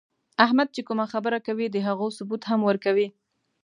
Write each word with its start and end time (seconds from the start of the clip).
احمد 0.45 0.67
چې 0.75 0.81
کومه 0.87 1.05
خبره 1.13 1.39
کوي، 1.47 1.65
د 1.71 1.77
هغو 1.87 2.07
ثبوت 2.17 2.41
هم 2.47 2.59
ورکوي. 2.69 3.07